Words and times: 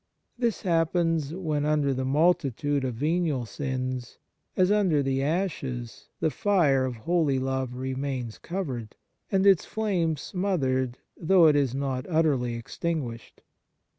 This 0.35 0.63
happens 0.63 1.31
when 1.35 1.63
under 1.63 1.93
the 1.93 2.03
multitude 2.05 2.83
of 2.83 2.95
venial 2.95 3.45
sins, 3.45 4.17
as 4.57 4.71
under 4.71 5.03
the 5.03 5.21
ashes, 5.21 6.09
the 6.19 6.31
fire 6.31 6.85
of 6.85 6.95
holy 6.95 7.37
love 7.37 7.75
remains 7.75 8.39
covered, 8.39 8.95
and 9.31 9.45
its 9.45 9.63
flame 9.63 10.17
smothered 10.17 10.97
though 11.15 11.45
it 11.45 11.55
is 11.55 11.75
not 11.75 12.07
utterly 12.09 12.55
extinguished." 12.55 13.43